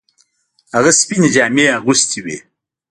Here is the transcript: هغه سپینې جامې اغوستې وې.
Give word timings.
هغه 0.75 0.91
سپینې 0.99 1.27
جامې 1.35 1.65
اغوستې 1.77 2.19
وې. 2.25 2.37